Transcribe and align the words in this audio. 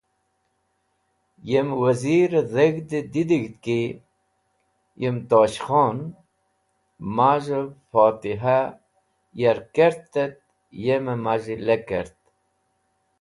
Yem 1.49 1.69
Wazir-e 1.81 2.41
dheg̃hd 2.53 2.91
didig̃hd 3.13 3.55
ki 3.55 3.57
kay 3.63 3.87
yem 5.01 5.17
Tosh 5.29 5.59
Khon, 5.65 5.97
maz̃hev 7.15 7.67
fotihah 7.89 8.67
ya’r 9.39 9.59
kert 9.75 10.11
et 10.23 10.35
yem 10.85 11.05
maz̃hi 11.23 11.55
lekert. 11.67 12.19